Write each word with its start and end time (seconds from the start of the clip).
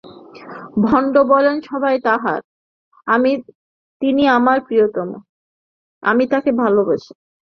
ভক্ত 0.85 1.15
বলেন 1.31 1.55
সবই 1.67 1.97
তাঁহার, 2.07 2.41
তিনি 4.01 4.23
আমার 4.37 4.57
প্রিয়তম, 4.67 5.09
আমি 6.03 6.23
তাঁহাকে 6.31 6.51
ভালবাসি। 6.61 7.11